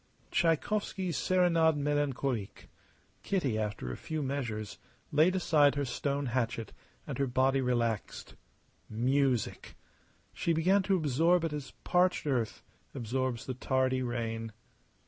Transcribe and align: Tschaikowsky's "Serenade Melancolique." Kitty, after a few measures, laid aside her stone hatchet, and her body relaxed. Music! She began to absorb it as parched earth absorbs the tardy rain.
Tschaikowsky's 0.31 1.15
"Serenade 1.15 1.75
Melancolique." 1.77 2.69
Kitty, 3.21 3.59
after 3.59 3.91
a 3.91 3.95
few 3.97 4.23
measures, 4.23 4.79
laid 5.11 5.35
aside 5.35 5.75
her 5.75 5.85
stone 5.85 6.25
hatchet, 6.25 6.73
and 7.05 7.19
her 7.19 7.27
body 7.27 7.61
relaxed. 7.61 8.33
Music! 8.89 9.75
She 10.33 10.53
began 10.53 10.81
to 10.81 10.95
absorb 10.97 11.43
it 11.43 11.53
as 11.53 11.73
parched 11.83 12.25
earth 12.25 12.63
absorbs 12.95 13.45
the 13.45 13.53
tardy 13.53 14.01
rain. 14.01 14.53